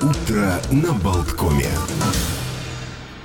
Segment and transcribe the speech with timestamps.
[0.00, 1.66] Утро на Болткоме.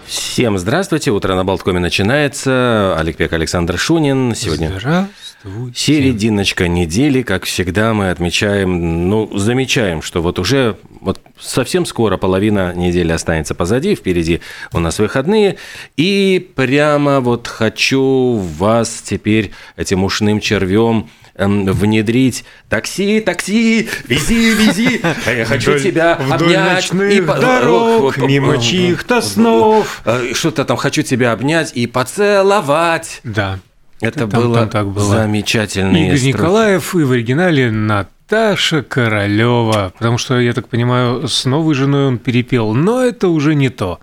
[0.06, 1.12] Всем здравствуйте.
[1.12, 2.96] Утро на Болткоме начинается.
[2.98, 4.36] Олег Пек, Александр Шунин.
[4.36, 5.80] Сегодня Здравствуйте.
[5.80, 7.22] серединочка недели.
[7.22, 13.56] Как всегда, мы отмечаем, ну, замечаем, что вот уже вот совсем скоро половина недели останется
[13.56, 13.96] позади.
[13.96, 14.42] Впереди
[14.72, 15.58] у нас выходные.
[15.98, 25.02] И прямо вот хочу вас теперь этим ушным червем эм, внедрить такси, такси, вези, вези,
[25.38, 26.74] я хочу Вдоль- тебя вдоль обнять.
[26.94, 30.02] ночных по- дорог, мимо чьих-то снов.
[30.06, 33.22] э, Что-то там хочу тебя обнять и поцеловать.
[33.24, 33.60] Да.
[34.02, 35.06] Это Там- было там так было.
[35.06, 36.38] замечательные Игорь строфы.
[36.38, 39.94] Николаев и в оригинале Наташа Королева.
[39.98, 42.74] Потому что, я так понимаю, с новой женой он перепел.
[42.74, 44.00] Но это уже не то.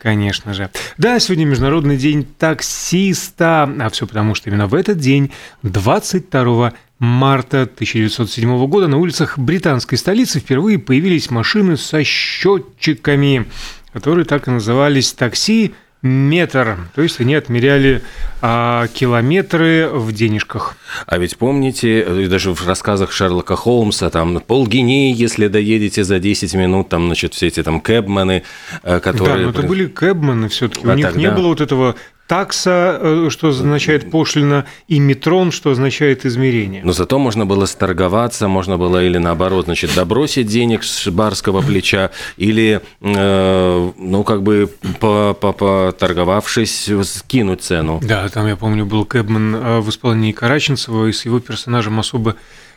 [0.00, 0.70] Конечно же.
[0.96, 3.70] Да, сегодня Международный день таксиста.
[3.80, 5.30] А все потому, что именно в этот день,
[5.62, 13.46] 22 марта 1907 года, на улицах британской столицы впервые появились машины со счетчиками,
[13.92, 16.78] которые так и назывались такси метр.
[16.94, 18.02] То есть они отмеряли
[18.40, 20.76] а, километры в денежках.
[21.06, 26.88] А ведь помните, даже в рассказах Шерлока Холмса, там полгинеи, если доедете за 10 минут,
[26.88, 28.42] там, значит, все эти там кэбмены,
[28.82, 29.44] э, Да, которые...
[29.46, 30.86] но это были кэбмены все-таки.
[30.88, 31.96] А У них тогда- не было вот этого
[32.30, 36.80] такса, э, что означает пошлина, и метрон, что означает измерение.
[36.84, 42.10] Но зато можно было сторговаться, можно было или наоборот, значит, добросить денег с барского плеча,
[42.36, 44.70] или, э, ну, как бы,
[45.00, 47.98] по- по- поторговавшись, скинуть цену.
[48.00, 52.36] Да, там, я помню, был кэбмен э, в исполнении Караченцева, и с его персонажем особо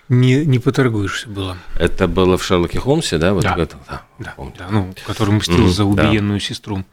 [0.09, 1.57] не, не поторгуешься было.
[1.79, 3.33] Это было в Шерлоке Холмсе, да?
[3.35, 3.55] Вот Да.
[3.55, 4.53] это, да, Да, помню.
[4.57, 5.89] да, ну, который мстил Мгм, за да.
[6.09, 6.83] убиенную сестру.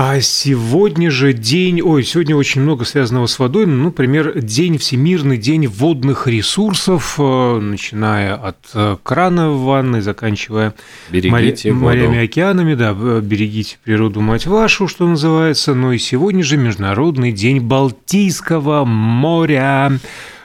[0.00, 5.38] А сегодня же день, ой, сегодня очень много связанного с водой, ну, например, день Всемирный
[5.38, 10.72] день водных ресурсов, э, начиная от э, крана в ванной, заканчивая
[11.10, 15.74] Берегите моря- морями, океанами, да, берегите природу, мать вашу, что называется.
[15.74, 19.98] Но и сегодня же Международный день Балтийского моря.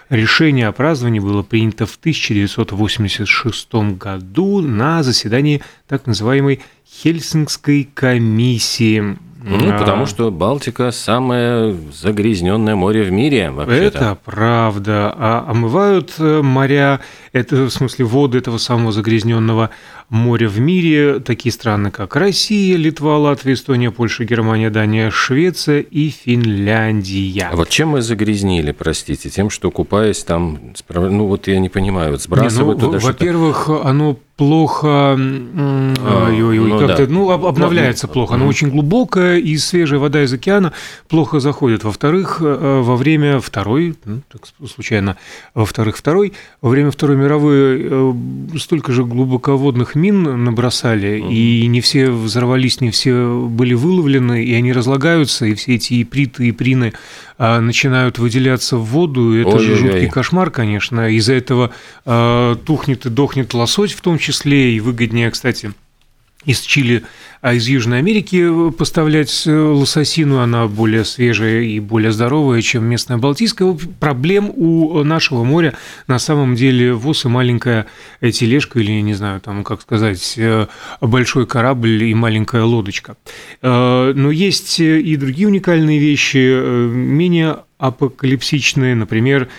[0.09, 9.15] Решение о праздновании было принято в 1986 году на заседании так называемой Хельсинкской комиссии.
[9.45, 13.97] Ну, А, потому что Балтика самое загрязненное море в мире, вообще-то.
[13.97, 15.13] Это правда.
[15.17, 17.01] А омывают э, моря,
[17.33, 19.71] это в смысле воды этого самого загрязненного
[20.09, 26.09] моря в мире такие страны, как Россия, Литва, Латвия, Эстония, Польша, Германия, Дания, Швеция и
[26.09, 27.49] Финляндия.
[27.51, 29.29] А вот чем мы загрязнили, простите?
[29.29, 33.13] Тем, что купаясь там, ну вот я не понимаю, вот Не, сбрасывают ну, туда что-то.
[33.13, 37.13] во-первых, оно плохо, А, ну как-то, да.
[37.13, 38.33] ну, об- обновляется Ну, плохо.
[38.33, 38.49] Оно мгм.
[38.49, 40.73] очень глубокое, и свежая вода из океана
[41.07, 41.83] плохо заходит.
[41.83, 44.41] Во-вторых, э, во время второй, ну, так
[44.73, 45.17] случайно,
[45.53, 48.13] во-вторых, второй, во время Второй мировой э,
[48.57, 54.73] столько же глубоководных мин набросали, и не все взорвались, не все были выловлены, и они
[54.73, 56.93] разлагаются, и все эти иприты и прины
[57.37, 61.09] а, начинают выделяться в воду, и это же жуткий кошмар, конечно.
[61.09, 61.71] Из-за этого
[62.05, 65.73] э, тухнет и дохнет лосось в том числе, и выгоднее, кстати,
[66.45, 67.03] из Чили,
[67.41, 73.17] а из Южной Америки поставлять э, лососину, она более свежая и более здоровая, чем местная
[73.17, 73.77] балтийская.
[73.99, 75.73] Проблем у нашего моря
[76.07, 77.85] на самом деле ВОЗ и маленькая
[78.21, 80.67] э, тележка, или, не знаю, там, как сказать, э,
[81.01, 83.17] большой корабль и маленькая лодочка.
[83.61, 89.49] Э, Но есть э, и другие уникальные вещи, э, менее апокалипсичные, например,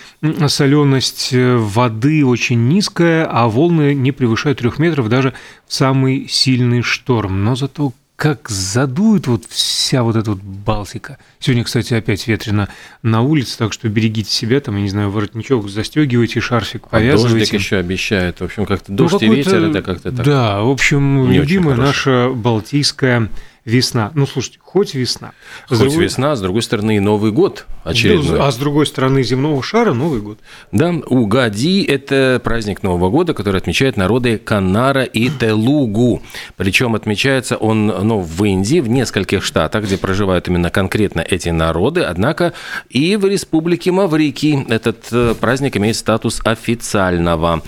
[0.48, 5.34] соленость воды очень низкая, а волны не превышают трех метров даже
[5.66, 7.44] в самый сильный шторм.
[7.44, 11.18] Но зато как задует вот вся вот эта вот Балтика.
[11.40, 12.68] Сегодня, кстати, опять ветрено
[13.02, 17.10] на улице, так что берегите себя, там, я не знаю, воротничок застегивайте, шарфик А дождик
[17.18, 17.56] повязывайте.
[17.56, 18.38] еще обещает.
[18.40, 20.24] В общем, как-то Ну, дождь и какой-то- ветер, это как-то так.
[20.24, 23.28] Да, в общем, Не любимая наша балтийская
[23.64, 24.10] весна.
[24.14, 25.32] Ну, слушайте, хоть весна.
[25.66, 28.40] С Хоть другой- весна, с другой стороны, Новый год очередной.
[28.40, 30.38] А с другой стороны земного шара Новый год.
[30.72, 36.22] Да, Угади– это праздник Нового года, который отмечают народы Канара и Телугу.
[36.56, 42.02] Причем отмечается он ну, в Индии, в нескольких штатах, где проживают именно конкретно эти народы.
[42.02, 42.52] Однако
[42.90, 47.62] и в республике Маврикий этот э, праздник имеет статус официального.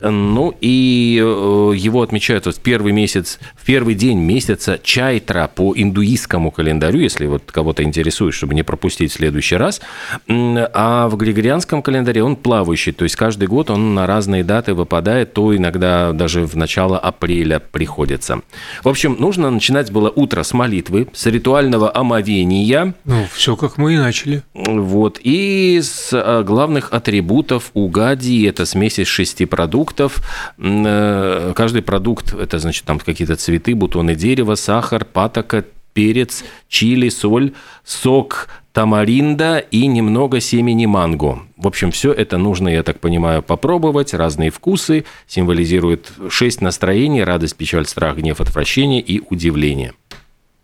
[0.00, 5.72] Ну и э, его отмечают вот в первый месяц, в первый день месяца Чайтра по
[5.74, 9.80] индуистскому календарю, если вот кого-то интересует, чтобы не пропустить в следующий раз.
[10.28, 15.32] А в григорианском календаре он плавающий, то есть каждый год он на разные даты выпадает,
[15.32, 18.42] то иногда даже в начало апреля приходится.
[18.84, 23.94] В общем, нужно начинать было утро с молитвы, с ритуального омовения, Ну, все как мы
[23.94, 24.42] и начали.
[24.54, 25.18] вот.
[25.22, 30.22] И из э, главных атрибутов угади– это смесь из шести продуктов, продуктов.
[30.58, 37.52] Э, каждый продукт– это, значит, там какие-то цветы, бутоны дерева, сахар, патока, перец, чили, соль,
[37.84, 41.40] сок тамаринда и немного семени манго.
[41.56, 44.14] В общем, все это нужно, я так понимаю, попробовать.
[44.14, 49.92] Разные вкусы символизируют шесть настроений– радость, печаль, страх, гнев, отвращение и удивление.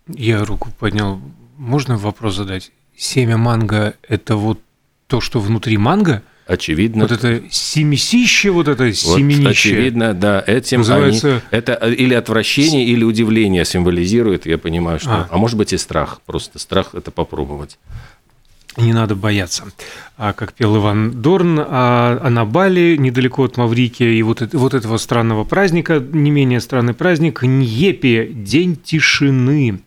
[0.07, 1.21] Я руку поднял.
[1.57, 2.71] Можно вопрос задать?
[2.97, 4.61] Семя манго– это вот
[5.09, 7.03] то, что внутри манго– очевидно.
[7.03, 9.51] Вот это семисище, вот это вот, семенище.
[9.51, 11.29] Очевидно, да, этим Называется...
[11.29, 15.11] они, это или отвращение, или удивление символизирует, я понимаю, что...
[15.11, 15.29] А.
[15.31, 17.79] а может быть и страх, просто страх это попробовать.
[18.77, 19.65] Не надо бояться.
[20.17, 24.75] А, как пел Иван Дорн, а, а на Бали, недалеко от Маврикия, и вот, вот
[24.75, 29.81] этого странного праздника, не менее странный праздник, Ньепи, День тишины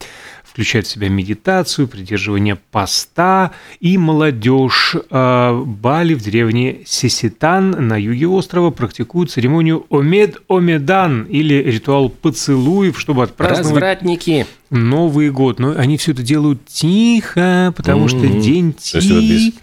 [0.58, 4.96] включает в себя медитацию, придерживание поста и молодежь.
[5.12, 13.22] А, Бали в деревне Сеситан на юге острова практикуют церемонию Омед-Омедан или ритуал поцелуев, чтобы
[13.22, 13.72] отпраздновать...
[13.72, 14.48] Развратники!
[14.72, 15.60] Новый год.
[15.60, 18.32] Но они все это делают тихо, потому mm-hmm.
[18.32, 19.54] что день тишины.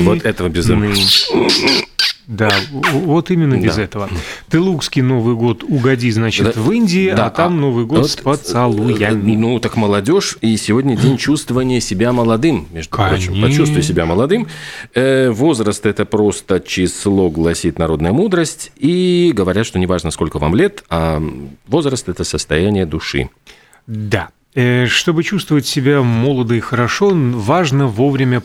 [0.00, 0.96] Вот этого безумия.
[2.26, 3.82] Да, вот именно без да.
[3.82, 4.08] этого.
[4.48, 8.10] Тылукский Новый год угоди, значит, да, в Индии, да, а там а, Новый год вот,
[8.10, 9.36] с поцелуями.
[9.36, 13.32] Ну, так молодежь, и сегодня день чувствования себя молодым, между Конечно.
[13.32, 13.42] прочим.
[13.42, 14.46] Почувствуй себя молодым.
[14.94, 20.84] Э, возраст– это просто число, гласит народная мудрость, и говорят, что неважно, сколько вам лет,
[20.88, 21.22] а
[21.66, 23.28] возраст– это состояние души.
[23.86, 28.40] Да, Э, чтобы чувствовать себя молодо и хорошо, важно вовремя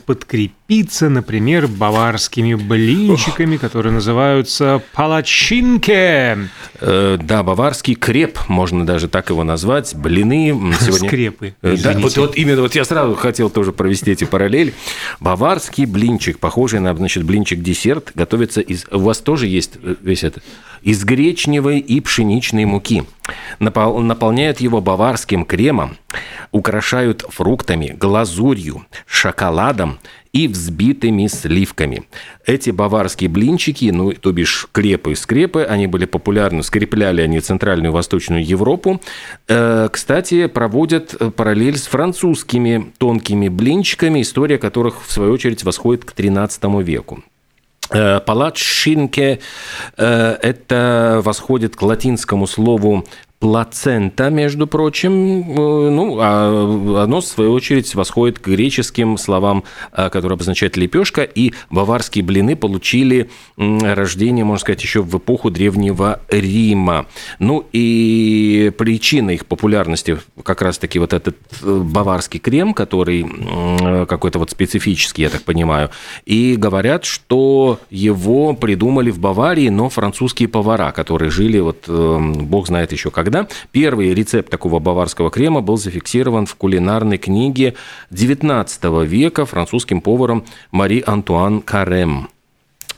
[0.70, 6.38] подкрепиться, например, баварскими блинчиками, которые называются палачинке.
[6.80, 9.96] Э, да, баварский креп, можно даже так его назвать.
[9.96, 10.50] Блины
[10.80, 11.08] сегодня...
[11.08, 11.56] Скрепы.
[11.64, 14.76] Э, да, вот, вот именно, вот я сразу хотел тоже провести эти параллели.
[15.20, 18.86] Баварский блинчик, похожий на, значит, блинчик-десерт, готовится из...
[18.92, 20.44] У вас тоже есть весь этот
[20.82, 23.04] из гречневой и пшеничной муки.
[23.60, 25.98] Наполняют его баварским кремом,
[26.52, 30.00] украшают фруктами, глазурью, шоколадом
[30.34, 32.04] и взбитыми сливками.
[32.46, 38.46] Эти баварские блинчики, ну, то бишь крепы-скрепы, они были популярны, скрепляли они Центральную и Восточную
[38.46, 39.02] Европу.
[39.48, 46.14] Э, кстати, проводят параллель с французскими тонкими блинчиками, история которых, в свою очередь, восходит к
[46.14, 47.24] XIII веку.
[47.92, 49.40] Э, Палатшинке
[49.98, 53.06] э,– это восходит к латинскому слову
[53.40, 59.64] плацента, между прочим, э, ну, а оно, в свою очередь, восходит к греческим словам,
[59.94, 66.20] э, которые обозначают лепешка, и баварские блины получили рождение, можно сказать, еще в эпоху Древнего
[66.28, 67.06] Рима.
[67.40, 73.26] Ну, и причина их популярности как раз-таки вот этот э, баварский крем, который
[74.06, 75.90] какой-то вот специфический, я так понимаю,
[76.26, 82.92] и говорят, что его придумали в Баварии, но французские повара, которые жили, вот бог знает
[82.92, 83.48] еще когда, когда.
[83.72, 87.76] Первый рецепт такого баварского крема был зафиксирован в кулинарной книге
[88.12, 92.30] XIX века французским поваром Мари Антуан Карем.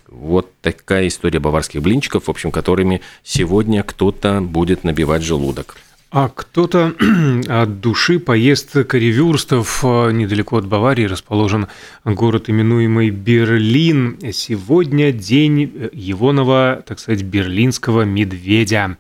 [0.08, 5.78] Вот такая история баварских блинчиков, в общем, которыми сегодня кто-то будет набивать желудок.
[6.12, 6.94] А кто-то
[7.48, 9.82] от души поест коревюрстов.
[9.82, 11.68] Недалеко от Баварии расположен
[12.04, 14.20] город, именуемый Берлин.
[14.34, 18.98] Сегодня день егоного, так сказать, берлинского медведя.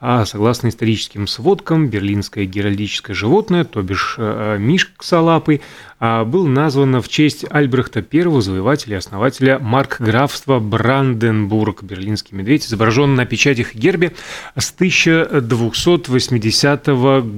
[0.00, 5.60] А согласно историческим сводкам, берлинское геральдическое животное, то бишь э, мишксалапый,
[6.06, 11.82] а, был назван в честь Альбрехта I, завоевателя и основателя маркграфства Бранденбург.
[11.82, 14.12] Берлинский медведь изображен на печатях и гербе
[14.54, 16.86] с 1280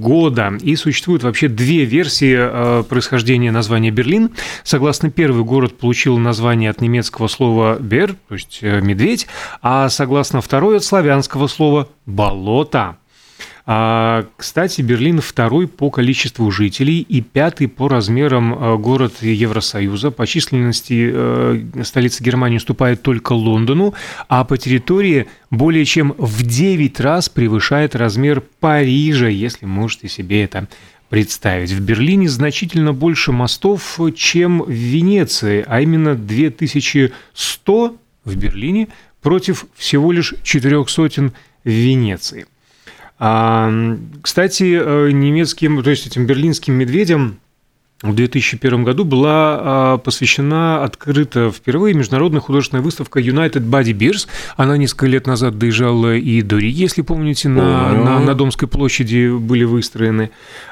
[0.01, 0.57] года.
[0.61, 4.31] И существует вообще две версии э, происхождения названия Берлин.
[4.65, 9.27] Согласно первой, город получил название от немецкого слова «бер», то есть э, «медведь»,
[9.61, 12.97] а согласно второй от славянского слова «болото».
[13.69, 20.09] А, кстати, Берлин второй по количеству жителей и пятый по размерам э, город Евросоюза.
[20.09, 23.93] По численности э, столица Германии уступает только Лондону,
[24.29, 30.69] а по территории более чем в 9 раз превышает размер Парижа, если можете себе это
[31.09, 31.71] представить.
[31.71, 38.87] В Берлине значительно больше мостов, чем в Венеции, а именно 2100 в Берлине
[39.21, 41.33] против всего лишь четырех сотен
[41.65, 42.47] в Венеции.
[43.19, 43.71] А,
[44.21, 47.39] кстати, э, немецким, то есть этим берлинским медведям
[48.03, 54.27] в 2001 году была а, посвящена открыта впервые международная художественная выставка United Body Bears.
[54.55, 59.35] Она несколько лет назад доезжала и до Риги, если помните, на, на, на Домской площади
[59.35, 60.29] были выстроены.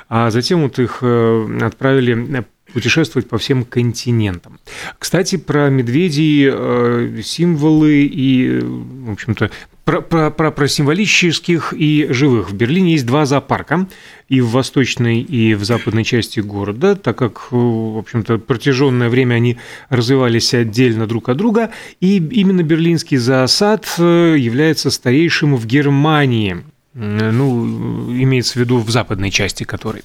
[0.07, 4.59] А затем вот их э, отправили путешествовать по всем континентам.
[4.99, 9.49] Кстати, про медведей, э, символы и, в общем-то,
[9.85, 12.49] про, про, про, про символических и живых.
[12.49, 13.87] В Берлине есть два зоопарка,
[14.27, 19.35] и в восточной, и в западной части города, так как, э, в общем-то, протяженное время
[19.35, 19.57] они
[19.89, 21.69] развивались отдельно друг от друга,
[22.01, 26.63] и именно берлинский зоосад э, является старейшим в Германии
[26.95, 30.03] ну, имеется в виду в западной части которой.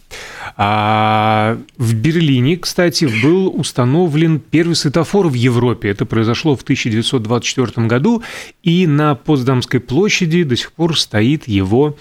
[0.56, 5.88] А в Берлине, кстати, был установлен первый светофор в Европе.
[5.88, 8.24] Это произошло в 1924 году,
[8.64, 11.96] и на Потсдамской площади до сих пор стоит его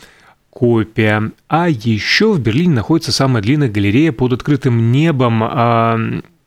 [0.50, 1.32] копия.
[1.48, 6.00] А еще в Берлине находится самая длинная галерея под открытым небом а,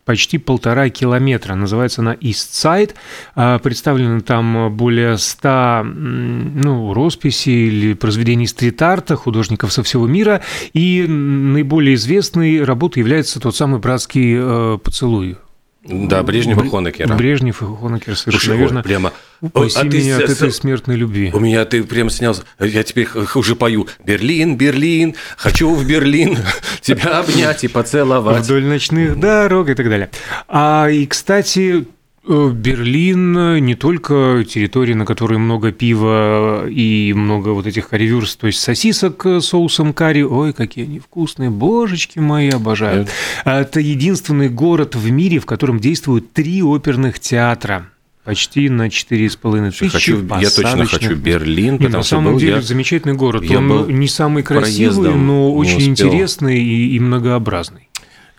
[0.05, 1.55] почти полтора километра.
[1.55, 2.95] Называется она East Side.
[3.35, 10.43] А, представлено там более ста ну, росписей или произведений стрит-арта художников со всего мира.
[10.73, 15.37] И наиболее известной работой является тот самый братский э, поцелуй
[15.85, 17.15] да, Брежнев и Хонекера.
[17.15, 18.83] Брежнев и Хонекер, совершенно верно.
[18.83, 19.13] Прямо...
[19.41, 21.33] Упаси а меня ты, от этой смертной любви.
[21.35, 22.37] У меня ты прям снял...
[22.61, 23.89] Я теперь уже пою.
[24.05, 26.39] Берлин, Берлин, хочу в Берлин
[26.81, 28.45] тебя обнять и поцеловать.
[28.45, 30.11] Вдоль ночных дорог и так далее.
[30.47, 31.87] А, и, кстати,
[32.27, 38.61] Берлин не только территория, на которой много пива и много вот этих карри то есть
[38.61, 40.23] сосисок с соусом карри.
[40.23, 43.07] Ой, какие они вкусные, божечки мои, обожаю.
[43.45, 47.87] Это единственный город в мире, в котором действуют три оперных театра
[48.25, 53.15] почти на 4,5 тысячи хочу, Я точно хочу Берлин, потому на самом деле я, замечательный
[53.15, 53.43] город.
[53.45, 57.89] Я Он не самый красивый, но очень интересный и, и многообразный.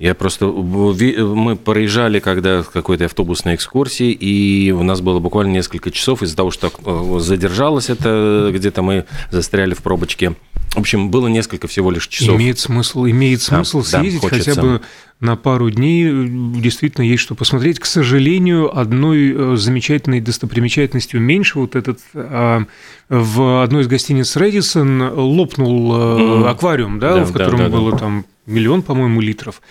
[0.04, 0.48] Я просто...
[0.48, 6.52] Мы проезжали когда какой-то автобусной экскурсии, и у нас было буквально несколько часов из-за того,
[6.52, 10.36] что э, задержалось это, где-то мы застряли в пробочке.
[10.74, 12.36] В общем, было несколько всего лишь часов.
[12.36, 14.82] Имеет смысл, имеет смысл да, съездить да, хотя бы
[15.22, 16.28] на пару дней.
[16.60, 17.80] Действительно, есть что посмотреть.
[17.80, 22.66] К сожалению, одной э, замечательной достопримечательностью меньше вот этот а,
[23.08, 26.50] в одной из гостиниц Редисон лопнул mm.
[26.50, 27.98] аквариум, да, да в котором да, да, было да.
[28.00, 29.62] там миллион, по-моему, литров,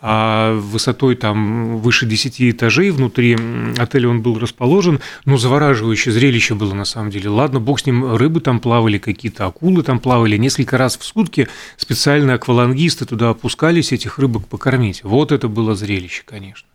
[0.00, 3.36] а высотой там выше 10 этажей внутри
[3.78, 7.28] отеля он был расположен, но завораживающее зрелище было на самом деле.
[7.28, 11.48] Ладно, бог с ним, рыбы там плавали, какие-то акулы там плавали, несколько раз в сутки
[11.76, 15.04] специально аквалангисты туда опускались этих рыбок покормить.
[15.04, 16.66] Вот это было зрелище, конечно.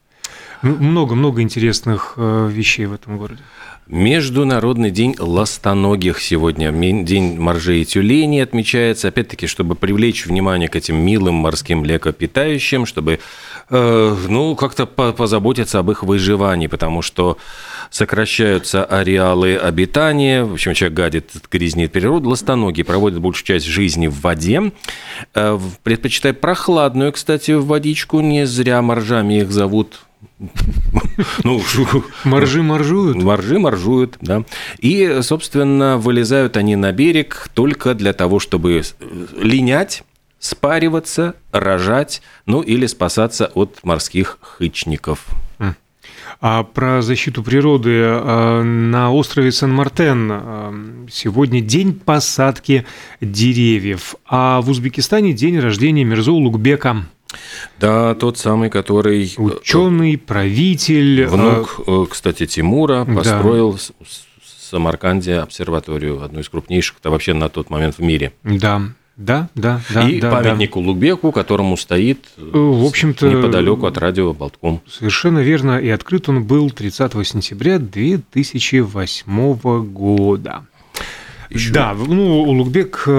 [0.62, 3.44] Много-много интересных э, вещей в этом городе.
[3.90, 6.72] Международный день ластоногих сегодня.
[6.74, 13.20] День моржей и тюленей отмечается, опять-таки, чтобы привлечь внимание к этим милым морским млекопитающим, чтобы,
[13.70, 17.38] ну, как-то позаботиться об их выживании, потому что
[17.90, 24.22] сокращаются ареалы обитания, в общем, человек гадит, грязнит природу, ластоногие проводят большую часть жизни в
[24.22, 24.72] воде,
[25.36, 30.02] э, предпочитают прохладную, кстати, водичку, не зря моржами их зовут,
[31.44, 31.62] ну,
[32.24, 33.18] моржи моржуют.
[33.18, 34.44] Моржи моржуют, да.
[34.80, 38.84] И, собственно, вылезают они на берег только для того, чтобы
[39.40, 40.04] линять,
[40.40, 45.26] спариваться, рожать, ну или спасаться от морских хычников.
[46.40, 50.74] А про защиту природы а, на острове Сан-Мартен а,
[51.10, 52.86] сегодня день посадки
[53.22, 57.06] деревьев, а в Узбекистане день рождения Мирзо Улугбека.
[57.80, 59.34] Да, тот самый, который...
[59.38, 61.22] Э, Ученый, правитель.
[61.22, 63.80] Э, внук, э, кстати, Тимура построил да.
[64.00, 68.34] в Самарканде обсерваторию, одну из крупнейших, это вообще на тот момент в мире.
[68.44, 68.82] Да,
[69.18, 70.08] да, да, да.
[70.08, 70.80] И да, памятник да.
[70.80, 74.82] Улугбеку, которому стоит в общем-то, неподалеку от радио Болтком.
[74.88, 75.80] Совершенно верно.
[75.80, 80.66] И открыт он был 30 сентября 2008 года.
[81.50, 81.72] Еще.
[81.72, 83.12] Да, ну, Улугбек э,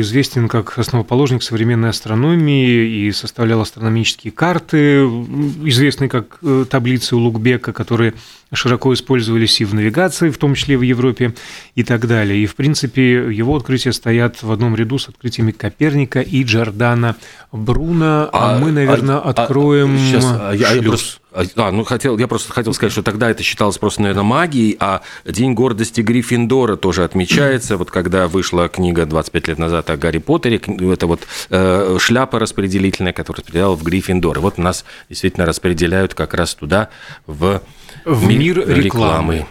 [0.00, 5.04] известен как основоположник современной астрономии и составлял астрономические карты,
[5.64, 8.14] известные как э, таблицы Улугбека, которые
[8.52, 11.34] широко использовались и в навигации, в том числе в Европе
[11.74, 12.42] и так далее.
[12.42, 17.16] И, в принципе, его открытия стоят в одном ряду с открытиями Коперника и Джордана
[17.50, 18.28] Бруно.
[18.32, 19.94] А, а мы, наверное, а, откроем...
[19.94, 21.21] А, сейчас, а, я, я просто,
[21.56, 25.02] а, ну, хотел, я просто хотел сказать, что тогда это считалось просто, наверное, магией, а
[25.24, 27.76] День гордости Гриффиндора тоже отмечается.
[27.76, 31.20] Вот когда вышла книга 25 лет назад о Гарри Поттере, это вот
[31.50, 34.38] э, шляпа распределительная, которая распределяла в Гриффиндор.
[34.38, 36.88] И вот нас действительно распределяют как раз туда,
[37.26, 37.62] в
[38.04, 38.82] в мир рекламы.
[38.82, 39.46] рекламы.